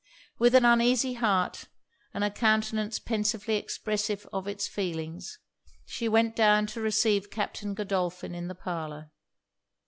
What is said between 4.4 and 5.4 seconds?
it's feelings,